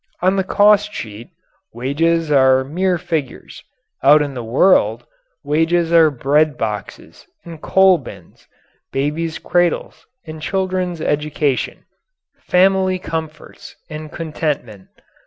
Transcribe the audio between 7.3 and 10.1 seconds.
and coal bins, babies' cradles